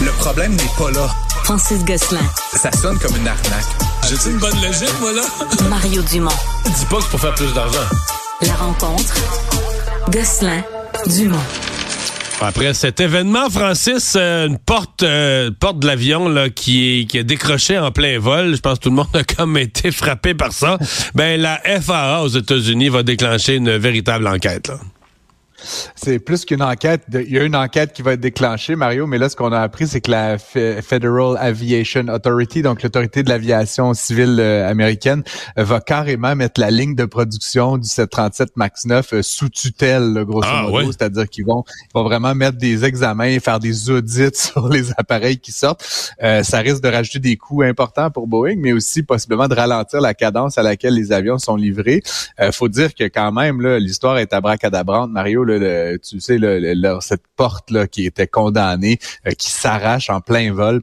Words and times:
Le 0.00 0.10
problème 0.18 0.52
n'est 0.56 0.70
pas 0.76 0.90
là. 0.90 1.08
Francis 1.44 1.84
Gosselin. 1.84 2.20
Ça 2.52 2.72
sonne 2.72 2.98
comme 2.98 3.14
une 3.16 3.28
arnaque. 3.28 3.64
J'ai-tu 4.08 4.30
une 4.30 4.38
bonne 4.38 4.60
logique, 4.60 4.92
moi, 5.00 5.12
là? 5.12 5.22
Mario 5.68 6.02
Dumont. 6.02 6.30
Dis 6.64 6.84
pas 6.86 6.96
que 6.96 7.02
c'est 7.02 7.10
pour 7.10 7.20
faire 7.20 7.34
plus 7.34 7.52
d'argent. 7.54 7.78
La 8.42 8.54
rencontre. 8.54 9.14
Gosselin. 10.10 10.64
Dumont. 11.06 11.38
Après 12.40 12.74
cet 12.74 12.98
événement, 12.98 13.48
Francis, 13.50 14.14
euh, 14.16 14.48
une 14.48 14.58
porte, 14.58 15.04
euh, 15.04 15.52
porte 15.60 15.78
de 15.78 15.86
l'avion 15.86 16.28
là 16.28 16.50
qui 16.50 17.00
est 17.02 17.04
qui 17.04 17.18
est 17.18 17.24
décroché 17.24 17.78
en 17.78 17.92
plein 17.92 18.18
vol. 18.18 18.56
Je 18.56 18.60
pense 18.60 18.78
que 18.78 18.84
tout 18.84 18.90
le 18.90 18.96
monde 18.96 19.14
a 19.14 19.22
comme 19.22 19.56
été 19.56 19.92
frappé 19.92 20.34
par 20.34 20.52
ça. 20.52 20.76
ben 21.14 21.40
la 21.40 21.60
FAA 21.80 22.22
aux 22.22 22.28
États-Unis 22.28 22.88
va 22.88 23.04
déclencher 23.04 23.54
une 23.56 23.76
véritable 23.76 24.26
enquête. 24.26 24.68
Là. 24.68 24.78
C'est 25.94 26.18
plus 26.18 26.44
qu'une 26.44 26.62
enquête. 26.62 27.02
Il 27.12 27.32
y 27.32 27.38
a 27.38 27.44
une 27.44 27.56
enquête 27.56 27.92
qui 27.92 28.02
va 28.02 28.14
être 28.14 28.20
déclenchée, 28.20 28.76
Mario, 28.76 29.06
mais 29.06 29.18
là, 29.18 29.28
ce 29.28 29.36
qu'on 29.36 29.52
a 29.52 29.60
appris, 29.60 29.86
c'est 29.86 30.00
que 30.00 30.10
la 30.10 30.38
Federal 30.38 31.36
Aviation 31.38 32.08
Authority, 32.08 32.62
donc 32.62 32.82
l'autorité 32.82 33.22
de 33.22 33.28
l'aviation 33.28 33.94
civile 33.94 34.36
euh, 34.40 34.68
américaine, 34.68 35.22
euh, 35.58 35.64
va 35.64 35.80
carrément 35.80 36.34
mettre 36.34 36.60
la 36.60 36.70
ligne 36.70 36.94
de 36.94 37.04
production 37.04 37.78
du 37.78 37.88
737 37.88 38.56
MAX 38.56 38.86
9 38.86 39.12
euh, 39.12 39.22
sous 39.22 39.48
tutelle, 39.48 40.24
grosso 40.26 40.48
ah, 40.50 40.62
modo. 40.68 40.92
C'est-à-dire 40.92 41.28
qu'ils 41.28 41.46
vont, 41.46 41.64
vont 41.94 42.04
vraiment 42.04 42.34
mettre 42.34 42.58
des 42.58 42.84
examens, 42.84 43.38
faire 43.40 43.60
des 43.60 43.90
audits 43.90 44.30
sur 44.34 44.68
les 44.68 44.90
appareils 44.96 45.38
qui 45.38 45.52
sortent. 45.52 45.84
ça 46.20 46.58
risque 46.58 46.82
de 46.82 46.88
rajouter 46.88 47.18
des 47.18 47.36
coûts 47.36 47.62
importants 47.62 48.10
pour 48.10 48.26
Boeing, 48.26 48.56
mais 48.58 48.72
aussi 48.72 49.02
possiblement 49.02 49.48
de 49.48 49.54
ralentir 49.54 50.00
la 50.00 50.14
cadence 50.14 50.58
à 50.58 50.62
laquelle 50.62 50.94
les 50.94 51.12
avions 51.12 51.38
sont 51.38 51.56
livrés. 51.56 52.02
Il 52.40 52.52
faut 52.52 52.68
dire 52.68 52.94
que 52.94 53.04
quand 53.04 53.32
même, 53.32 53.60
l'histoire 53.76 54.18
est 54.18 54.32
abracadabrante, 54.32 55.10
Mario 55.10 55.44
tu 56.02 56.20
sais, 56.20 56.38
cette 57.00 57.22
porte 57.36 57.70
là 57.70 57.86
qui 57.86 58.06
était 58.06 58.26
condamnée, 58.26 58.98
euh, 59.26 59.32
qui 59.32 59.50
s'arrache 59.50 60.10
en 60.10 60.20
plein 60.20 60.52
vol. 60.52 60.82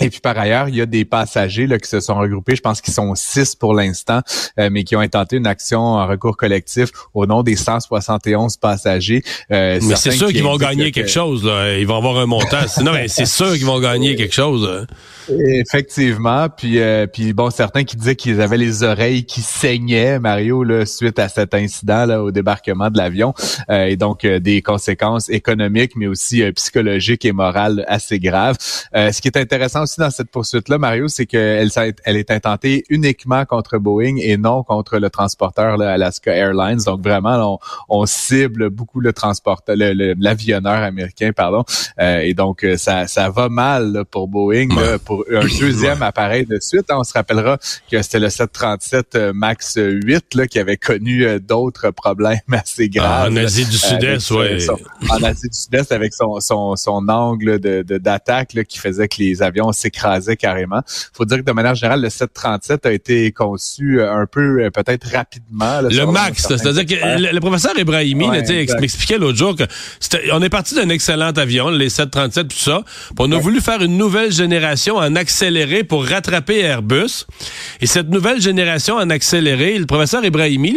Et 0.00 0.10
puis 0.10 0.20
par 0.20 0.38
ailleurs, 0.38 0.68
il 0.68 0.76
y 0.76 0.80
a 0.80 0.86
des 0.86 1.04
passagers 1.04 1.66
là, 1.66 1.78
qui 1.78 1.88
se 1.88 2.00
sont 2.00 2.14
regroupés, 2.14 2.56
je 2.56 2.60
pense 2.60 2.80
qu'ils 2.80 2.94
sont 2.94 3.14
six 3.14 3.54
pour 3.54 3.74
l'instant, 3.74 4.20
euh, 4.58 4.68
mais 4.70 4.84
qui 4.84 4.94
ont 4.96 5.00
intenté 5.00 5.36
une 5.36 5.46
action 5.46 5.80
en 5.80 6.06
recours 6.06 6.36
collectif 6.36 6.90
au 7.14 7.26
nom 7.26 7.42
des 7.42 7.56
171 7.56 8.56
passagers. 8.56 9.22
Euh, 9.50 9.80
mais 9.82 9.96
c'est 9.96 10.12
sûr 10.12 10.28
qu'ils 10.28 10.42
vont 10.42 10.56
gagner 10.56 10.92
quelque 10.92 11.10
chose. 11.10 11.44
Là. 11.44 11.76
Ils 11.78 11.86
vont 11.86 11.96
avoir 11.96 12.18
un 12.18 12.26
montant. 12.26 12.60
non, 12.82 12.92
mais 12.92 13.08
c'est 13.08 13.26
sûr 13.26 13.52
qu'ils 13.54 13.66
vont 13.66 13.80
gagner 13.80 14.16
quelque 14.16 14.34
chose. 14.34 14.86
Effectivement. 15.28 16.48
Puis, 16.48 16.80
euh, 16.80 17.06
puis 17.06 17.32
bon, 17.32 17.50
certains 17.50 17.84
qui 17.84 17.96
disaient 17.96 18.16
qu'ils 18.16 18.40
avaient 18.40 18.56
les 18.56 18.82
oreilles 18.82 19.24
qui 19.24 19.40
saignaient, 19.40 20.18
Mario, 20.18 20.64
là, 20.64 20.86
suite 20.86 21.18
à 21.18 21.28
cet 21.28 21.54
incident 21.54 22.06
là, 22.06 22.22
au 22.22 22.30
débarquement 22.30 22.90
de 22.90 22.98
l'avion. 22.98 23.34
Euh, 23.70 23.86
et 23.86 23.96
donc, 23.96 24.24
euh, 24.24 24.38
des 24.38 24.62
conséquences 24.62 25.28
économiques, 25.28 25.92
mais 25.96 26.06
aussi 26.06 26.42
psychologiques 26.52 27.24
et 27.24 27.32
morales 27.32 27.84
assez 27.88 28.18
graves. 28.18 28.56
ce 28.94 29.20
qui 29.20 29.28
est 29.28 29.36
intéressant 29.36 29.86
aussi 29.88 30.00
dans 30.00 30.10
cette 30.10 30.30
poursuite-là, 30.30 30.78
Mario, 30.78 31.08
c'est 31.08 31.26
qu'elle 31.26 31.70
elle 32.04 32.16
est 32.16 32.30
intentée 32.30 32.84
uniquement 32.90 33.44
contre 33.46 33.78
Boeing 33.78 34.16
et 34.18 34.36
non 34.36 34.62
contre 34.62 34.98
le 34.98 35.08
transporteur 35.10 35.76
là, 35.76 35.92
Alaska 35.92 36.32
Airlines. 36.34 36.80
Donc, 36.84 37.02
vraiment, 37.02 37.58
on, 37.88 38.00
on 38.00 38.06
cible 38.06 38.70
beaucoup 38.70 39.00
le 39.00 39.12
transporteur, 39.12 39.76
l'avionneur 39.78 40.82
américain, 40.82 41.32
pardon. 41.34 41.64
et 41.98 42.34
donc, 42.34 42.66
ça, 42.76 43.06
ça 43.06 43.30
va 43.30 43.48
mal 43.48 44.04
pour 44.10 44.28
Boeing, 44.28 44.68
pour 45.04 45.24
un 45.30 45.46
deuxième 45.60 46.02
appareil 46.02 46.44
de 46.46 46.58
suite. 46.60 46.86
On 46.90 47.04
se 47.04 47.12
rappellera 47.12 47.58
que 47.90 48.02
c'était 48.02 48.18
le 48.18 48.30
737 48.30 49.14
euh, 49.14 49.32
MAX 49.32 49.78
8 49.78 50.34
là, 50.34 50.46
qui 50.46 50.58
avait 50.58 50.76
connu 50.76 51.24
euh, 51.24 51.38
d'autres 51.38 51.90
problèmes 51.90 52.38
assez 52.52 52.88
graves. 52.88 53.32
en 53.32 53.36
Asie 53.36 53.64
du 53.64 53.78
Sud-Est, 53.78 54.30
oui. 54.32 54.66
En 55.10 55.22
Asie 55.22 55.48
du 55.48 55.56
Sud-Est, 55.56 55.92
avec 55.92 56.12
son, 56.12 56.40
son, 56.40 56.76
son 56.76 57.08
angle 57.08 57.58
de, 57.58 57.82
d'attaque 57.82 58.64
qui 58.68 58.78
faisait 58.78 59.08
que 59.08 59.16
les 59.18 59.42
avions 59.42 59.72
s'écrasaient 59.78 60.36
carrément. 60.36 60.82
faut 61.12 61.24
dire 61.24 61.38
que 61.38 61.42
de 61.42 61.52
manière 61.52 61.74
générale, 61.74 62.02
le 62.02 62.10
737 62.10 62.86
a 62.86 62.92
été 62.92 63.32
conçu 63.32 64.00
euh, 64.00 64.12
un 64.12 64.26
peu, 64.26 64.70
peut-être 64.70 65.08
rapidement. 65.12 65.80
le 65.82 66.06
MAX, 66.06 66.46
c'est-à-dire 66.48 66.86
que 66.86 67.34
le, 67.34 67.40
professeur 67.40 67.78
Ibrahimi 67.78 68.28
m'expliquait 68.28 69.18
l'autre 69.18 69.38
jour 69.38 69.56
que 69.56 69.64
on 70.32 70.42
est 70.42 70.48
parti 70.48 70.74
d'un 70.74 70.88
excellent 70.88 71.30
avion, 71.30 71.70
les 71.70 71.88
737, 71.88 72.48
tout 72.48 72.56
ça. 72.56 72.82
on 73.18 73.30
a 73.32 73.38
voulu 73.38 73.60
faire 73.60 73.82
une 73.82 73.96
nouvelle 73.96 74.32
génération 74.32 74.96
en 74.96 75.14
accéléré 75.16 75.84
pour 75.84 76.04
rattraper 76.06 76.60
Airbus. 76.60 77.26
Et 77.80 77.86
cette 77.86 78.08
nouvelle 78.08 78.40
génération 78.40 78.96
en 78.96 79.10
accéléré, 79.10 79.78
le 79.78 79.86
professeur 79.86 80.24
Ibrahimi, 80.24 80.76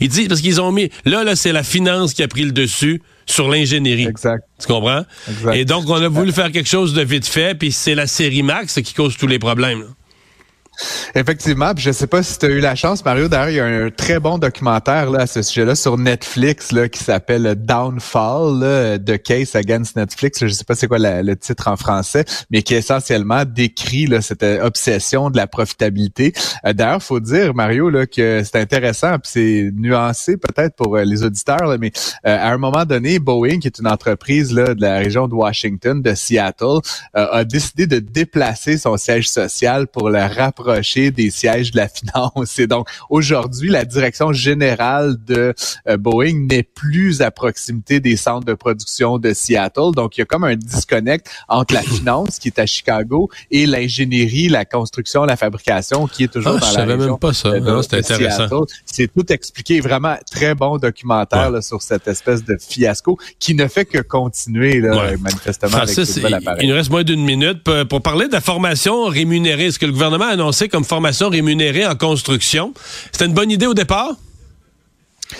il, 0.00 0.08
dit, 0.08 0.28
parce 0.28 0.40
qu'ils 0.40 0.60
ont 0.60 0.72
mis, 0.72 0.90
là, 1.04 1.24
là, 1.24 1.36
c'est 1.36 1.52
la 1.52 1.62
finance 1.62 2.14
qui 2.14 2.22
a 2.22 2.28
pris 2.28 2.44
le 2.44 2.52
dessus 2.52 3.02
sur 3.26 3.48
l'ingénierie. 3.48 4.06
Exact. 4.06 4.44
Tu 4.60 4.66
comprends? 4.66 5.04
Et 5.52 5.64
donc, 5.64 5.88
on 5.88 5.94
a 5.94 6.08
voulu 6.08 6.32
faire 6.32 6.50
quelque 6.52 6.68
chose 6.68 6.94
de 6.94 7.02
vite 7.02 7.26
fait, 7.26 7.54
puis 7.54 7.72
c'est 7.72 7.94
la 7.94 8.06
série 8.06 8.42
Max 8.42 8.80
qui 8.80 8.94
cause 8.94 9.16
tous 9.16 9.26
les 9.26 9.38
problèmes. 9.38 9.84
Effectivement, 11.14 11.74
puis 11.74 11.84
je 11.84 11.92
sais 11.92 12.06
pas 12.06 12.22
si 12.22 12.38
tu 12.38 12.46
as 12.46 12.48
eu 12.48 12.60
la 12.60 12.74
chance, 12.74 13.04
Mario. 13.04 13.28
D'ailleurs, 13.28 13.50
il 13.50 13.56
y 13.56 13.60
a 13.60 13.64
un 13.64 13.90
très 13.90 14.18
bon 14.18 14.38
documentaire 14.38 15.10
là, 15.10 15.20
à 15.20 15.26
ce 15.26 15.42
sujet-là 15.42 15.74
sur 15.74 15.96
Netflix 15.96 16.72
là, 16.72 16.88
qui 16.88 17.02
s'appelle 17.02 17.54
Downfall 17.56 18.58
là, 18.58 18.98
de 18.98 19.16
Case 19.16 19.54
Against 19.54 19.96
Netflix. 19.96 20.40
Je 20.40 20.48
sais 20.48 20.64
pas 20.64 20.74
c'est 20.74 20.88
quoi 20.88 20.98
le 20.98 21.34
titre 21.36 21.68
en 21.68 21.76
français, 21.76 22.24
mais 22.50 22.62
qui 22.62 22.74
essentiellement 22.74 23.44
décrit 23.44 24.06
là, 24.06 24.20
cette 24.20 24.42
obsession 24.42 25.30
de 25.30 25.36
la 25.36 25.46
profitabilité. 25.46 26.32
Euh, 26.66 26.72
D'ailleurs, 26.72 27.02
faut 27.02 27.20
dire, 27.20 27.54
Mario, 27.54 27.90
là, 27.90 28.06
que 28.06 28.42
c'est 28.44 28.56
intéressant, 28.56 29.18
puis 29.18 29.30
c'est 29.32 29.70
nuancé 29.72 30.36
peut-être 30.36 30.74
pour 30.74 30.96
euh, 30.96 31.04
les 31.04 31.22
auditeurs, 31.22 31.66
là, 31.66 31.78
mais 31.78 31.92
euh, 32.26 32.36
à 32.36 32.52
un 32.52 32.58
moment 32.58 32.84
donné, 32.84 33.20
Boeing, 33.20 33.60
qui 33.60 33.68
est 33.68 33.78
une 33.78 33.86
entreprise 33.86 34.52
là, 34.52 34.74
de 34.74 34.80
la 34.80 34.98
région 34.98 35.28
de 35.28 35.34
Washington, 35.34 36.02
de 36.02 36.14
Seattle, 36.14 36.80
euh, 37.16 37.26
a 37.30 37.44
décidé 37.44 37.86
de 37.86 38.00
déplacer 38.00 38.78
son 38.78 38.96
siège 38.96 39.28
social 39.28 39.86
pour 39.86 40.10
le 40.10 40.20
rapprocher 40.20 40.63
des 41.10 41.30
sièges 41.30 41.70
de 41.70 41.76
la 41.76 41.88
finance. 41.94 42.58
Et 42.58 42.66
donc, 42.66 42.88
aujourd'hui, 43.10 43.70
la 43.70 43.84
direction 43.84 44.32
générale 44.32 45.16
de 45.26 45.54
euh, 45.88 45.96
Boeing 45.96 46.46
n'est 46.48 46.62
plus 46.62 47.20
à 47.22 47.30
proximité 47.30 48.00
des 48.00 48.16
centres 48.16 48.46
de 48.46 48.54
production 48.54 49.18
de 49.18 49.32
Seattle. 49.32 49.92
Donc, 49.94 50.16
il 50.16 50.20
y 50.20 50.22
a 50.22 50.26
comme 50.26 50.44
un 50.44 50.56
disconnect 50.56 51.28
entre 51.48 51.74
la 51.74 51.82
finance 51.96 52.38
qui 52.38 52.48
est 52.48 52.58
à 52.58 52.66
Chicago 52.66 53.30
et 53.50 53.66
l'ingénierie, 53.66 54.48
la 54.48 54.64
construction, 54.64 55.24
la 55.24 55.36
fabrication 55.36 56.06
qui 56.06 56.24
est 56.24 56.32
toujours 56.32 56.56
ah, 56.56 56.60
dans 56.60 56.78
la 56.78 56.84
région. 56.84 57.10
même 57.10 57.18
pas 57.18 57.32
ça. 57.32 57.50
C'est 57.82 58.12
intéressant. 58.12 58.64
C'est 58.84 59.12
tout 59.12 59.30
expliqué. 59.32 59.80
Vraiment, 59.80 60.16
très 60.30 60.54
bon 60.54 60.78
documentaire 60.78 61.50
sur 61.62 61.82
cette 61.82 62.08
espèce 62.08 62.44
de 62.44 62.56
fiasco 62.60 63.18
qui 63.38 63.54
ne 63.54 63.66
fait 63.66 63.84
que 63.84 63.98
continuer, 63.98 64.80
manifestement, 64.80 65.78
avec 65.78 66.62
Il 66.62 66.68
nous 66.68 66.74
reste 66.74 66.90
moins 66.90 67.04
d'une 67.04 67.24
minute 67.24 67.62
pour 67.88 68.02
parler 68.02 68.28
de 68.28 68.32
la 68.32 68.40
formation 68.40 69.06
rémunérée. 69.06 69.66
Est-ce 69.66 69.78
que 69.78 69.86
le 69.86 69.92
gouvernement 69.92 70.24
a 70.24 70.28
annoncé 70.28 70.53
comme 70.70 70.84
formation 70.84 71.28
rémunérée 71.28 71.86
en 71.86 71.94
construction. 71.96 72.72
C'était 73.12 73.26
une 73.26 73.34
bonne 73.34 73.50
idée 73.50 73.66
au 73.66 73.74
départ? 73.74 74.14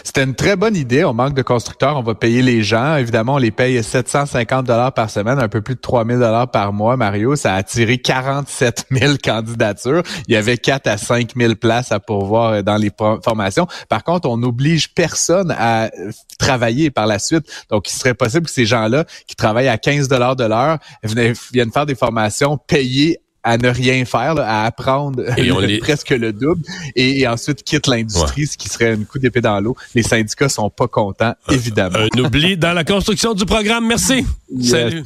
C'était 0.03 0.25
une 0.25 0.35
très 0.35 0.57
bonne 0.57 0.77
idée. 0.77 1.05
On 1.05 1.13
manque 1.13 1.35
de 1.35 1.43
constructeurs. 1.43 1.97
On 1.97 2.03
va 2.03 2.15
payer 2.15 2.43
les 2.43 2.63
gens. 2.63 2.97
Évidemment, 2.97 3.35
on 3.35 3.39
les 3.39 3.51
paye 3.51 3.83
750 3.83 4.67
dollars 4.67 4.93
par 4.93 5.11
semaine, 5.11 5.39
un 5.39 5.49
peu 5.49 5.61
plus 5.61 5.75
de 5.75 5.81
3000 5.81 6.19
dollars 6.19 6.51
par 6.51 6.73
mois, 6.73 6.97
Mario. 6.97 7.37
Ça 7.37 7.55
a 7.55 7.57
attiré 7.57 7.99
47 7.99 8.87
000 8.91 9.15
candidatures. 9.25 10.03
Il 10.27 10.35
y 10.35 10.37
avait 10.37 10.57
4 10.57 10.87
à 10.87 10.97
5 10.97 11.33
000 11.37 11.55
places 11.57 11.93
à 11.93 12.01
pourvoir 12.01 12.63
dans 12.63 12.77
les 12.77 12.91
formations. 13.23 13.67
Par 13.89 14.03
contre, 14.05 14.29
on 14.29 14.39
n'oblige 14.39 14.95
personne 14.95 15.55
à 15.57 15.91
travailler 16.39 16.91
par 16.91 17.07
la 17.07 17.19
suite. 17.19 17.45
Donc, 17.71 17.91
il 17.91 17.95
serait 17.95 18.15
possible 18.15 18.47
que 18.47 18.53
ces 18.53 18.67
gens-là 18.67 19.05
qui 19.27 19.37
travaillent 19.37 19.69
à 19.69 19.79
15 19.79 20.09
dollars 20.09 20.37
de 20.37 20.45
l'heure 20.45 20.79
viennent 21.03 21.73
faire 21.73 21.87
des 21.87 21.95
formations 21.95 22.57
payées 22.57 23.19
à 23.45 23.59
ne 23.59 23.69
rien 23.69 24.05
faire, 24.05 24.39
à 24.39 24.65
apprendre 24.65 25.23
presque 25.81 26.11
le 26.11 26.33
double 26.33 26.63
et, 26.97 27.29
ensuite 27.29 27.63
quitte 27.63 27.87
l'industrie, 27.87 28.47
ce 28.47 28.57
qui 28.57 28.69
serait 28.69 28.93
un 28.93 29.05
coup 29.05 29.19
d'épée 29.19 29.43
dans 29.43 29.61
l'eau. 29.61 29.77
Les 29.95 30.03
syndicats 30.03 30.49
sont 30.49 30.71
pas 30.71 30.89
contents, 30.89 31.35
évidemment. 31.51 31.99
Un 31.99 32.19
oubli 32.19 32.57
dans 32.57 32.73
la 32.73 32.85
construction 32.85 33.35
du 33.35 33.45
programme. 33.45 33.87
Merci. 33.87 34.25
Salut. 34.61 35.05